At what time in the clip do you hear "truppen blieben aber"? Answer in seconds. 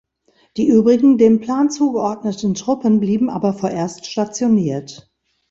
2.55-3.53